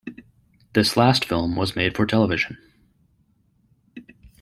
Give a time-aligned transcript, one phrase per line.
[0.73, 2.57] This last film was made for television.